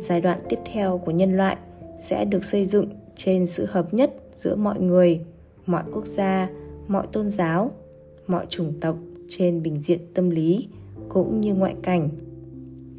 Giai 0.01 0.21
đoạn 0.21 0.39
tiếp 0.49 0.59
theo 0.73 1.01
của 1.05 1.11
nhân 1.11 1.37
loại 1.37 1.57
sẽ 2.01 2.25
được 2.25 2.43
xây 2.43 2.65
dựng 2.65 2.89
trên 3.15 3.47
sự 3.47 3.65
hợp 3.65 3.93
nhất 3.93 4.13
giữa 4.35 4.55
mọi 4.55 4.81
người, 4.81 5.21
mọi 5.65 5.83
quốc 5.93 6.05
gia, 6.05 6.49
mọi 6.87 7.07
tôn 7.11 7.29
giáo, 7.29 7.71
mọi 8.27 8.45
chủng 8.49 8.73
tộc 8.81 8.97
trên 9.29 9.63
bình 9.63 9.81
diện 9.81 9.99
tâm 10.13 10.29
lý 10.29 10.67
cũng 11.09 11.41
như 11.41 11.55
ngoại 11.55 11.75
cảnh 11.83 12.09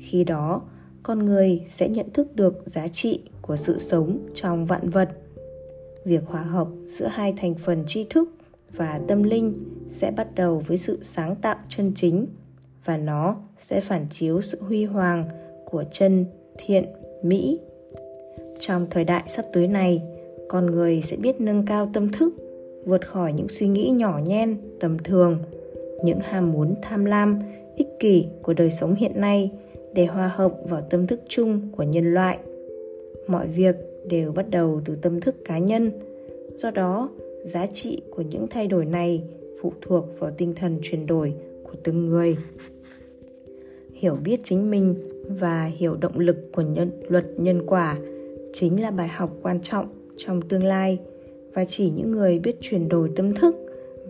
khi 0.00 0.24
đó, 0.24 0.62
con 1.02 1.18
người 1.18 1.62
sẽ 1.68 1.88
nhận 1.88 2.10
thức 2.10 2.36
được 2.36 2.62
giá 2.66 2.88
trị 2.88 3.20
của 3.42 3.56
sự 3.56 3.78
sống 3.78 4.18
trong 4.34 4.66
vạn 4.66 4.90
vật. 4.90 5.08
Việc 6.04 6.22
hòa 6.26 6.42
hợp 6.42 6.68
giữa 6.86 7.06
hai 7.06 7.34
thành 7.36 7.54
phần 7.54 7.84
tri 7.86 8.06
thức 8.10 8.30
và 8.72 9.00
tâm 9.08 9.22
linh 9.22 9.54
sẽ 9.90 10.10
bắt 10.10 10.34
đầu 10.34 10.62
với 10.66 10.78
sự 10.78 10.98
sáng 11.02 11.36
tạo 11.36 11.56
chân 11.68 11.92
chính 11.94 12.26
và 12.84 12.96
nó 12.96 13.36
sẽ 13.62 13.80
phản 13.80 14.06
chiếu 14.10 14.40
sự 14.40 14.58
huy 14.62 14.84
hoàng 14.84 15.24
của 15.64 15.84
chân, 15.92 16.24
thiện, 16.58 16.84
mỹ. 17.22 17.60
Trong 18.60 18.86
thời 18.90 19.04
đại 19.04 19.22
sắp 19.26 19.46
tới 19.52 19.66
này, 19.66 20.02
con 20.48 20.66
người 20.66 21.02
sẽ 21.02 21.16
biết 21.16 21.40
nâng 21.40 21.66
cao 21.66 21.90
tâm 21.92 22.12
thức, 22.12 22.34
vượt 22.84 23.08
khỏi 23.08 23.32
những 23.32 23.48
suy 23.48 23.68
nghĩ 23.68 23.90
nhỏ 23.90 24.20
nhen, 24.26 24.56
tầm 24.80 24.98
thường, 24.98 25.38
những 26.04 26.18
ham 26.22 26.52
muốn 26.52 26.74
tham 26.82 27.04
lam, 27.04 27.38
ích 27.76 27.88
kỷ 28.00 28.26
của 28.42 28.52
đời 28.54 28.70
sống 28.70 28.94
hiện 28.94 29.20
nay 29.20 29.50
để 29.94 30.06
hòa 30.06 30.28
hợp 30.28 30.54
vào 30.64 30.80
tâm 30.90 31.06
thức 31.06 31.20
chung 31.28 31.60
của 31.76 31.82
nhân 31.82 32.14
loại. 32.14 32.38
Mọi 33.26 33.46
việc 33.46 33.76
đều 34.08 34.32
bắt 34.32 34.50
đầu 34.50 34.80
từ 34.84 34.96
tâm 35.02 35.20
thức 35.20 35.34
cá 35.44 35.58
nhân. 35.58 35.90
Do 36.56 36.70
đó 36.70 37.10
giá 37.44 37.66
trị 37.66 38.02
của 38.10 38.22
những 38.22 38.46
thay 38.50 38.66
đổi 38.66 38.84
này 38.84 39.22
phụ 39.62 39.72
thuộc 39.80 40.04
vào 40.18 40.30
tinh 40.30 40.54
thần 40.54 40.78
chuyển 40.82 41.06
đổi 41.06 41.34
của 41.62 41.74
từng 41.84 42.06
người. 42.06 42.36
Hiểu 43.92 44.16
biết 44.24 44.40
chính 44.44 44.70
mình 44.70 44.94
và 45.28 45.64
hiểu 45.64 45.96
động 46.00 46.18
lực 46.18 46.52
của 46.52 46.62
nhân, 46.62 46.90
luật 47.08 47.24
nhân 47.36 47.66
quả 47.66 47.98
chính 48.52 48.82
là 48.82 48.90
bài 48.90 49.08
học 49.08 49.36
quan 49.42 49.60
trọng 49.62 49.86
trong 50.16 50.42
tương 50.42 50.64
lai. 50.64 50.98
Và 51.54 51.64
chỉ 51.64 51.90
những 51.90 52.12
người 52.12 52.38
biết 52.38 52.56
chuyển 52.60 52.88
đổi 52.88 53.10
tâm 53.16 53.34
thức 53.34 53.56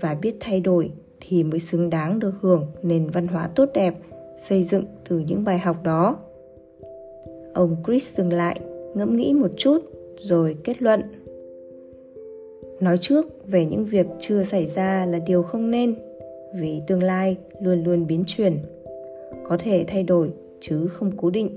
và 0.00 0.14
biết 0.14 0.35
thay 0.40 0.61
đổi 0.61 0.90
thì 1.20 1.44
mới 1.44 1.61
xứng 1.61 1.90
đáng 1.90 2.18
được 2.18 2.32
hưởng 2.40 2.66
nền 2.82 3.06
văn 3.11 3.26
hóa 3.26 3.50
tốt 3.54 3.68
đẹp 3.75 3.94
xây 4.38 4.64
dựng 4.64 4.85
từ 5.09 5.18
những 5.18 5.45
bài 5.45 5.59
học 5.59 5.76
đó. 5.83 6.16
Ông 7.54 7.76
chris 7.87 8.16
dừng 8.16 8.33
lại, 8.33 8.61
ngẫm 8.95 9.16
nghĩ 9.16 9.33
một 9.33 9.50
chút, 9.57 9.78
rồi 10.18 10.57
kết 10.64 10.83
luận. 10.83 11.00
Nói 12.80 12.99
trước 12.99 13.26
về 13.47 13.64
những 13.64 13.85
việc 13.85 14.07
chưa 14.21 14.42
xảy 14.42 14.66
ra 14.66 15.07
là 15.07 15.18
điều 15.18 15.42
không 15.42 15.71
nên, 15.71 15.95
vì 16.54 16.80
tương 16.87 17.02
lai 17.02 17.37
luôn 17.61 17.85
luôn 17.85 18.07
biến 18.07 18.25
chuyển, 18.26 18.59
có 19.49 19.57
thể 19.57 19.85
thay 19.88 20.02
đổi 20.02 20.30
chứ 20.61 20.87
không 20.87 21.11
cố 21.16 21.30
định. 21.30 21.50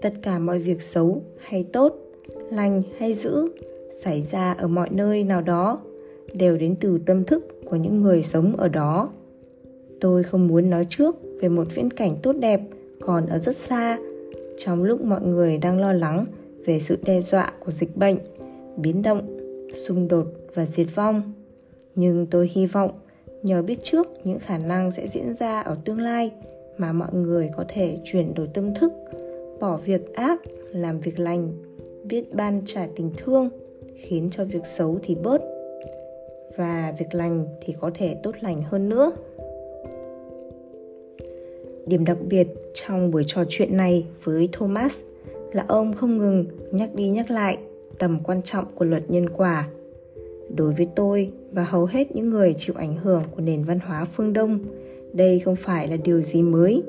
Tất 0.00 0.12
cả 0.22 0.38
mọi 0.38 0.58
việc 0.58 0.82
xấu 0.82 1.22
hay 1.38 1.64
tốt, 1.72 1.96
lành 2.50 2.82
hay 2.98 3.14
dữ, 3.14 3.48
xảy 4.02 4.22
ra 4.22 4.52
ở 4.52 4.68
mọi 4.68 4.88
nơi 4.90 5.24
nào 5.24 5.40
đó, 5.40 5.80
đều 6.34 6.56
đến 6.56 6.74
từ 6.80 6.98
tâm 7.06 7.24
thức 7.24 7.46
của 7.70 7.76
những 7.76 8.02
người 8.02 8.22
sống 8.22 8.56
ở 8.56 8.68
đó. 8.68 9.10
Tôi 10.00 10.22
không 10.22 10.48
muốn 10.48 10.70
nói 10.70 10.86
trước 10.90 11.16
về 11.42 11.48
một 11.48 11.66
viễn 11.74 11.90
cảnh 11.90 12.16
tốt 12.22 12.32
đẹp 12.32 12.60
còn 13.00 13.26
ở 13.26 13.38
rất 13.38 13.56
xa, 13.56 13.98
trong 14.58 14.84
lúc 14.84 15.04
mọi 15.04 15.22
người 15.22 15.58
đang 15.58 15.80
lo 15.80 15.92
lắng 15.92 16.26
về 16.66 16.80
sự 16.80 16.98
đe 17.04 17.20
dọa 17.20 17.52
của 17.64 17.72
dịch 17.72 17.96
bệnh, 17.96 18.16
biến 18.76 19.02
động, 19.02 19.38
xung 19.86 20.08
đột 20.08 20.26
và 20.54 20.66
diệt 20.66 20.86
vong. 20.94 21.32
Nhưng 21.94 22.26
tôi 22.26 22.50
hy 22.52 22.66
vọng 22.66 22.90
nhờ 23.42 23.62
biết 23.62 23.78
trước 23.82 24.06
những 24.24 24.38
khả 24.38 24.58
năng 24.58 24.92
sẽ 24.92 25.06
diễn 25.06 25.34
ra 25.34 25.60
ở 25.60 25.76
tương 25.84 26.00
lai 26.00 26.30
mà 26.78 26.92
mọi 26.92 27.14
người 27.14 27.50
có 27.56 27.64
thể 27.68 27.98
chuyển 28.04 28.34
đổi 28.34 28.48
tâm 28.54 28.74
thức, 28.74 28.92
bỏ 29.60 29.76
việc 29.76 30.14
ác, 30.14 30.40
làm 30.72 31.00
việc 31.00 31.20
lành, 31.20 31.52
biết 32.04 32.34
ban 32.34 32.62
trả 32.66 32.88
tình 32.96 33.10
thương, 33.16 33.50
khiến 33.96 34.28
cho 34.30 34.44
việc 34.44 34.66
xấu 34.66 34.98
thì 35.02 35.14
bớt 35.14 35.42
và 36.56 36.94
việc 36.98 37.14
lành 37.14 37.46
thì 37.60 37.74
có 37.80 37.90
thể 37.94 38.16
tốt 38.22 38.34
lành 38.40 38.62
hơn 38.62 38.88
nữa 38.88 39.12
điểm 41.86 42.04
đặc 42.04 42.18
biệt 42.28 42.48
trong 42.74 43.10
buổi 43.10 43.22
trò 43.26 43.44
chuyện 43.48 43.76
này 43.76 44.06
với 44.24 44.48
thomas 44.52 45.00
là 45.52 45.64
ông 45.68 45.94
không 45.94 46.18
ngừng 46.18 46.44
nhắc 46.70 46.94
đi 46.94 47.08
nhắc 47.08 47.30
lại 47.30 47.58
tầm 47.98 48.18
quan 48.24 48.42
trọng 48.42 48.64
của 48.74 48.84
luật 48.84 49.10
nhân 49.10 49.28
quả. 49.28 49.68
Đối 50.56 50.72
với 50.72 50.88
tôi 50.96 51.30
và 51.52 51.64
hầu 51.64 51.84
hết 51.84 52.16
những 52.16 52.30
người 52.30 52.54
chịu 52.58 52.74
ảnh 52.78 52.96
hưởng 52.96 53.22
của 53.36 53.40
nền 53.40 53.64
văn 53.64 53.78
hóa 53.80 54.04
phương 54.04 54.32
đông, 54.32 54.58
đây 55.12 55.40
không 55.40 55.56
phải 55.56 55.88
là 55.88 55.96
điều 55.96 56.20
gì 56.20 56.42
mới. 56.42 56.82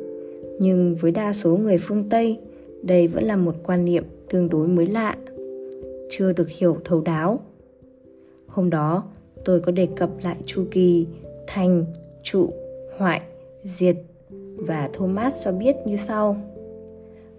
Nhưng 0.60 0.96
với 0.96 1.12
đa 1.12 1.34
số 1.34 1.58
người 1.58 1.78
phương 1.78 2.10
tây, 2.10 2.40
đây 2.82 3.08
vẫn 3.08 3.24
là 3.24 3.36
một 3.36 3.56
quan 3.64 3.86
niệm 3.86 4.04
tương 4.30 4.50
đối 4.50 4.68
mới 4.68 4.86
lạ, 4.86 5.18
chưa 6.10 6.34
được 6.34 6.50
hiểu 6.50 6.78
thấu 6.86 7.02
đáo. 7.02 7.40
Hôm 8.48 8.70
đó, 8.70 9.04
tôi 9.46 9.60
có 9.60 9.72
đề 9.72 9.88
cập 9.96 10.10
lại 10.24 10.36
chu 10.46 10.66
kỳ 10.72 11.08
thành, 11.48 11.86
trụ, 12.24 12.50
hoại, 12.98 13.22
diệt 13.64 13.96
và 14.56 14.90
thomas 14.94 15.46
cho 15.46 15.52
biết 15.52 15.76
như 15.86 15.98
sau 15.98 16.38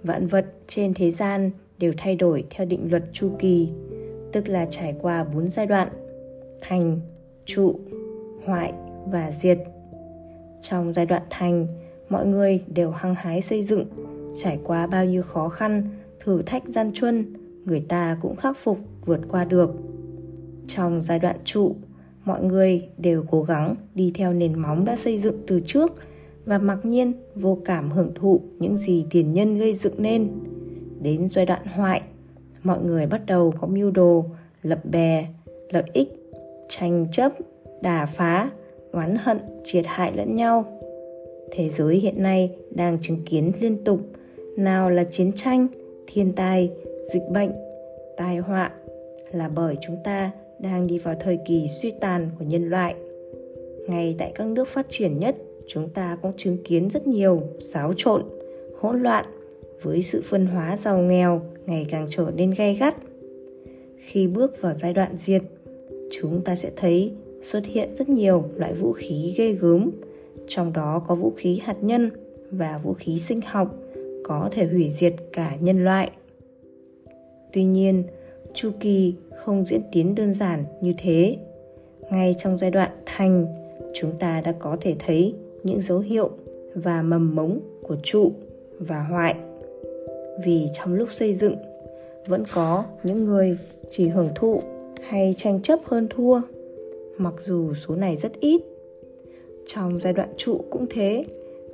vạn 0.02 0.26
vật 0.26 0.46
trên 0.66 0.94
thế 0.94 1.10
gian 1.10 1.50
đều 1.78 1.92
thay 1.96 2.16
đổi 2.16 2.44
theo 2.50 2.66
định 2.66 2.90
luật 2.90 3.02
chu 3.12 3.30
kỳ, 3.38 3.68
tức 4.32 4.48
là 4.48 4.66
trải 4.70 4.96
qua 5.00 5.24
bốn 5.24 5.50
giai 5.50 5.66
đoạn: 5.66 5.88
thành, 6.60 7.00
trụ, 7.44 7.80
hoại 8.44 8.72
và 9.06 9.32
diệt. 9.40 9.58
Trong 10.60 10.92
giai 10.92 11.06
đoạn 11.06 11.22
thành, 11.30 11.66
mọi 12.08 12.26
người 12.26 12.62
đều 12.74 12.90
hăng 12.90 13.14
hái 13.14 13.40
xây 13.40 13.62
dựng, 13.62 13.84
trải 14.42 14.58
qua 14.64 14.86
bao 14.86 15.04
nhiêu 15.04 15.22
khó 15.22 15.48
khăn, 15.48 15.88
thử 16.20 16.42
thách 16.42 16.68
gian 16.68 16.90
truân, 16.94 17.34
người 17.64 17.84
ta 17.88 18.18
cũng 18.20 18.36
khắc 18.36 18.56
phục 18.56 18.78
vượt 19.04 19.20
qua 19.28 19.44
được. 19.44 19.70
Trong 20.66 21.02
giai 21.02 21.18
đoạn 21.18 21.36
trụ, 21.44 21.74
mọi 22.24 22.44
người 22.44 22.88
đều 22.98 23.24
cố 23.30 23.42
gắng 23.42 23.76
đi 23.94 24.12
theo 24.14 24.32
nền 24.32 24.58
móng 24.58 24.84
đã 24.84 24.96
xây 24.96 25.18
dựng 25.18 25.42
từ 25.46 25.60
trước 25.66 25.92
và 26.44 26.58
mặc 26.58 26.78
nhiên 26.82 27.12
vô 27.34 27.58
cảm 27.64 27.90
hưởng 27.90 28.12
thụ 28.14 28.40
những 28.58 28.76
gì 28.76 29.06
tiền 29.10 29.32
nhân 29.32 29.58
gây 29.58 29.74
dựng 29.74 29.94
nên. 29.98 30.28
Đến 31.02 31.28
giai 31.28 31.46
đoạn 31.46 31.64
hoại, 31.64 32.02
mọi 32.62 32.82
người 32.82 33.06
bắt 33.06 33.26
đầu 33.26 33.54
có 33.60 33.66
mưu 33.66 33.90
đồ, 33.90 34.24
lập 34.62 34.84
bè, 34.84 35.26
lợi 35.70 35.84
ích, 35.92 36.08
tranh 36.68 37.06
chấp, 37.12 37.32
đà 37.82 38.06
phá, 38.06 38.50
oán 38.92 39.16
hận, 39.20 39.38
triệt 39.64 39.84
hại 39.86 40.12
lẫn 40.16 40.34
nhau. 40.36 40.80
Thế 41.52 41.68
giới 41.68 41.96
hiện 41.96 42.22
nay 42.22 42.50
đang 42.70 42.98
chứng 43.00 43.18
kiến 43.26 43.52
liên 43.60 43.84
tục 43.84 44.00
nào 44.56 44.90
là 44.90 45.04
chiến 45.04 45.32
tranh, 45.32 45.66
thiên 46.06 46.32
tai, 46.32 46.70
dịch 47.12 47.22
bệnh, 47.30 47.50
tai 48.16 48.36
họa 48.36 48.70
là 49.32 49.48
bởi 49.48 49.76
chúng 49.80 49.96
ta 50.04 50.30
đang 50.58 50.86
đi 50.86 50.98
vào 50.98 51.14
thời 51.20 51.38
kỳ 51.46 51.66
suy 51.82 51.90
tàn 52.00 52.28
của 52.38 52.44
nhân 52.44 52.70
loại. 52.70 52.94
Ngay 53.88 54.14
tại 54.18 54.32
các 54.34 54.46
nước 54.46 54.68
phát 54.68 54.86
triển 54.88 55.18
nhất 55.18 55.36
chúng 55.68 55.88
ta 55.88 56.18
cũng 56.22 56.32
chứng 56.36 56.56
kiến 56.64 56.90
rất 56.90 57.06
nhiều 57.06 57.42
xáo 57.60 57.92
trộn, 57.96 58.22
hỗn 58.80 59.02
loạn 59.02 59.24
với 59.82 60.02
sự 60.02 60.22
phân 60.24 60.46
hóa 60.46 60.76
giàu 60.76 60.98
nghèo 60.98 61.42
ngày 61.66 61.86
càng 61.90 62.06
trở 62.10 62.32
nên 62.36 62.50
gay 62.50 62.74
gắt. 62.74 62.96
Khi 63.98 64.26
bước 64.26 64.60
vào 64.60 64.74
giai 64.76 64.92
đoạn 64.92 65.16
diệt, 65.16 65.42
chúng 66.10 66.40
ta 66.44 66.56
sẽ 66.56 66.70
thấy 66.76 67.12
xuất 67.42 67.66
hiện 67.66 67.94
rất 67.94 68.08
nhiều 68.08 68.44
loại 68.56 68.74
vũ 68.74 68.92
khí 68.92 69.34
ghê 69.36 69.52
gớm, 69.52 69.90
trong 70.48 70.72
đó 70.72 71.04
có 71.08 71.14
vũ 71.14 71.32
khí 71.36 71.60
hạt 71.62 71.76
nhân 71.80 72.10
và 72.50 72.80
vũ 72.84 72.92
khí 72.92 73.18
sinh 73.18 73.40
học 73.40 73.74
có 74.24 74.48
thể 74.52 74.66
hủy 74.66 74.90
diệt 74.90 75.14
cả 75.32 75.56
nhân 75.60 75.84
loại. 75.84 76.10
Tuy 77.52 77.64
nhiên, 77.64 78.02
chu 78.54 78.70
kỳ 78.80 79.14
không 79.36 79.64
diễn 79.66 79.80
tiến 79.92 80.14
đơn 80.14 80.34
giản 80.34 80.64
như 80.80 80.94
thế. 80.98 81.36
Ngay 82.10 82.34
trong 82.38 82.58
giai 82.58 82.70
đoạn 82.70 82.90
thành, 83.06 83.46
chúng 83.94 84.12
ta 84.18 84.40
đã 84.40 84.54
có 84.58 84.76
thể 84.80 84.96
thấy 84.98 85.34
những 85.64 85.80
dấu 85.80 85.98
hiệu 85.98 86.30
và 86.74 87.02
mầm 87.02 87.34
mống 87.34 87.60
của 87.82 87.96
trụ 88.02 88.32
và 88.78 89.02
hoại. 89.02 89.34
Vì 90.44 90.66
trong 90.72 90.94
lúc 90.94 91.08
xây 91.12 91.34
dựng, 91.34 91.54
vẫn 92.26 92.44
có 92.54 92.84
những 93.02 93.24
người 93.24 93.58
chỉ 93.90 94.08
hưởng 94.08 94.28
thụ 94.34 94.60
hay 95.02 95.34
tranh 95.36 95.62
chấp 95.62 95.80
hơn 95.84 96.06
thua, 96.10 96.40
mặc 97.18 97.34
dù 97.46 97.74
số 97.74 97.96
này 97.96 98.16
rất 98.16 98.40
ít. 98.40 98.62
Trong 99.66 100.00
giai 100.00 100.12
đoạn 100.12 100.28
trụ 100.36 100.60
cũng 100.70 100.86
thế, 100.90 101.24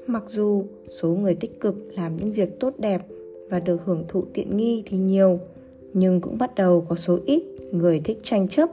mặc 0.07 0.23
dù 0.29 0.65
số 1.01 1.09
người 1.09 1.35
tích 1.35 1.61
cực 1.61 1.75
làm 1.97 2.17
những 2.17 2.33
việc 2.33 2.61
tốt 2.61 2.75
đẹp 2.79 3.03
và 3.49 3.61
được 3.61 3.77
hưởng 3.85 4.05
thụ 4.09 4.25
tiện 4.33 4.57
nghi 4.57 4.83
thì 4.87 4.97
nhiều, 4.97 5.39
nhưng 5.93 6.21
cũng 6.21 6.39
bắt 6.39 6.55
đầu 6.55 6.87
có 6.89 6.97
số 6.97 7.19
ít 7.27 7.43
người 7.73 8.01
thích 8.05 8.19
tranh 8.23 8.49
chấp, 8.49 8.71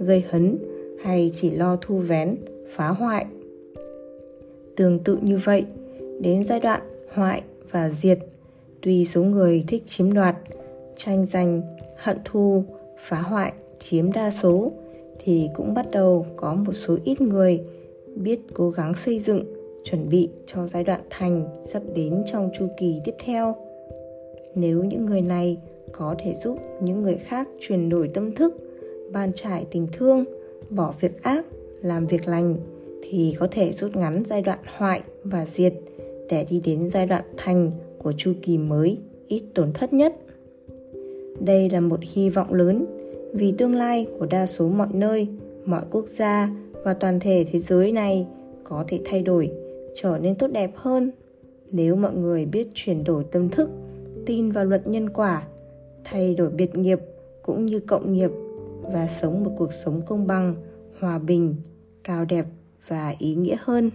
gây 0.00 0.24
hấn 0.28 0.58
hay 1.02 1.30
chỉ 1.34 1.50
lo 1.50 1.78
thu 1.80 1.98
vén, 1.98 2.36
phá 2.68 2.88
hoại 2.88 3.26
tương 4.80 4.98
tự 4.98 5.18
như 5.22 5.40
vậy. 5.44 5.64
Đến 6.20 6.44
giai 6.44 6.60
đoạn 6.60 6.80
hoại 7.12 7.42
và 7.70 7.88
diệt 7.88 8.18
tuy 8.80 9.04
số 9.04 9.22
người 9.22 9.64
thích 9.68 9.82
chiếm 9.86 10.12
đoạt, 10.12 10.36
tranh 10.96 11.26
giành, 11.26 11.62
hận 11.96 12.18
thù, 12.24 12.64
phá 12.98 13.20
hoại, 13.20 13.52
chiếm 13.78 14.12
đa 14.12 14.30
số, 14.30 14.72
thì 15.24 15.48
cũng 15.54 15.74
bắt 15.74 15.86
đầu 15.90 16.26
có 16.36 16.54
một 16.54 16.72
số 16.72 16.96
ít 17.04 17.20
người 17.20 17.60
biết 18.16 18.40
cố 18.54 18.70
gắng 18.70 18.94
xây 18.94 19.18
dựng, 19.18 19.44
chuẩn 19.84 20.08
bị 20.08 20.28
cho 20.46 20.66
giai 20.66 20.84
đoạn 20.84 21.00
thành 21.10 21.44
sắp 21.64 21.82
đến 21.94 22.22
trong 22.32 22.50
chu 22.58 22.68
kỳ 22.78 23.00
tiếp 23.04 23.14
theo. 23.24 23.56
Nếu 24.54 24.84
những 24.84 25.06
người 25.06 25.20
này 25.20 25.56
có 25.92 26.14
thể 26.18 26.34
giúp 26.34 26.58
những 26.82 27.02
người 27.02 27.16
khác 27.16 27.48
chuyển 27.60 27.88
đổi 27.88 28.10
tâm 28.14 28.34
thức, 28.34 28.54
ban 29.12 29.32
trải 29.34 29.66
tình 29.70 29.86
thương, 29.92 30.24
bỏ 30.70 30.94
việc 31.00 31.22
ác, 31.22 31.46
làm 31.82 32.06
việc 32.06 32.28
lành 32.28 32.56
thì 33.10 33.34
có 33.38 33.48
thể 33.50 33.72
rút 33.72 33.96
ngắn 33.96 34.22
giai 34.26 34.42
đoạn 34.42 34.58
hoại 34.76 35.02
và 35.24 35.46
diệt 35.46 35.74
để 36.28 36.46
đi 36.50 36.60
đến 36.64 36.88
giai 36.88 37.06
đoạn 37.06 37.24
thành 37.36 37.70
của 37.98 38.12
chu 38.12 38.32
kỳ 38.42 38.58
mới, 38.58 38.98
ít 39.28 39.42
tổn 39.54 39.72
thất 39.72 39.92
nhất. 39.92 40.16
Đây 41.40 41.70
là 41.70 41.80
một 41.80 42.00
hy 42.02 42.28
vọng 42.30 42.54
lớn, 42.54 42.86
vì 43.34 43.54
tương 43.58 43.74
lai 43.74 44.06
của 44.18 44.26
đa 44.26 44.46
số 44.46 44.68
mọi 44.68 44.88
nơi, 44.92 45.28
mọi 45.64 45.82
quốc 45.90 46.06
gia 46.08 46.50
và 46.84 46.94
toàn 46.94 47.20
thể 47.20 47.46
thế 47.52 47.58
giới 47.58 47.92
này 47.92 48.26
có 48.64 48.84
thể 48.88 49.00
thay 49.04 49.22
đổi, 49.22 49.52
trở 49.94 50.18
nên 50.18 50.34
tốt 50.34 50.46
đẹp 50.52 50.70
hơn. 50.74 51.10
Nếu 51.70 51.96
mọi 51.96 52.14
người 52.14 52.46
biết 52.46 52.68
chuyển 52.74 53.04
đổi 53.04 53.24
tâm 53.24 53.48
thức, 53.48 53.70
tin 54.26 54.50
vào 54.50 54.64
luật 54.64 54.86
nhân 54.86 55.10
quả, 55.10 55.46
thay 56.04 56.34
đổi 56.34 56.50
biệt 56.50 56.74
nghiệp 56.74 56.98
cũng 57.42 57.66
như 57.66 57.80
cộng 57.80 58.12
nghiệp 58.12 58.30
và 58.82 59.08
sống 59.20 59.44
một 59.44 59.50
cuộc 59.58 59.72
sống 59.84 60.02
công 60.06 60.26
bằng, 60.26 60.54
hòa 60.98 61.18
bình, 61.18 61.54
cao 62.04 62.24
đẹp 62.24 62.46
và 62.88 63.14
ý 63.18 63.34
nghĩa 63.34 63.56
hơn. 63.60 63.90